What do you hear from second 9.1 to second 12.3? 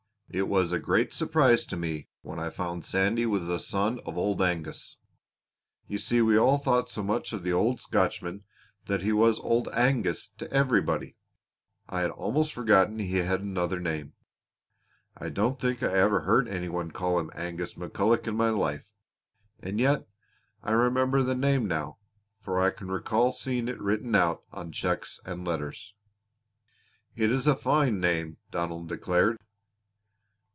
was Old Angus to everybody. I had